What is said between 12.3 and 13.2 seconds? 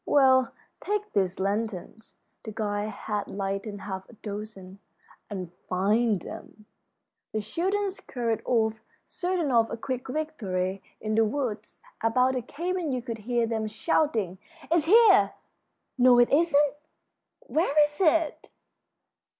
the cabin you could